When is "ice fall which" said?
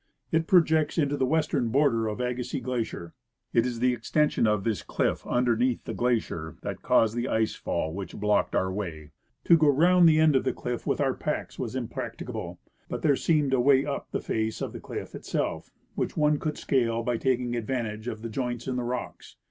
7.27-8.15